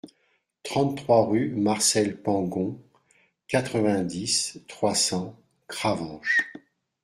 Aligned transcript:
trente-trois 0.63 1.25
rue 1.27 1.51
Marcel 1.51 2.19
Pangon, 2.19 2.81
quatre-vingt-dix, 3.47 4.57
trois 4.67 4.95
cents, 4.95 5.39
Cravanche 5.67 6.39